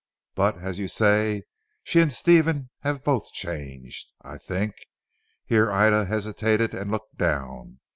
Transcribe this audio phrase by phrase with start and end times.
[0.33, 1.43] But as you say
[1.83, 4.07] she and Stephen have both changed.
[4.23, 4.73] I think,"
[5.45, 7.79] here Ida hesitated and looked down.